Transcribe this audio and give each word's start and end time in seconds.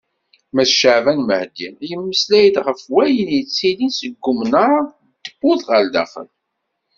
Mass 0.55 0.71
Caɛban 0.81 1.19
Mahdi, 1.27 1.69
yemmeslay-d 1.89 2.55
ɣef 2.65 2.81
wayen 2.93 3.29
yettilin 3.35 3.91
seg 3.99 4.13
umnar 4.31 4.79
n 4.91 4.93
tewwurt 5.23 5.63
ɣer 5.71 5.85
daxel. 5.93 6.29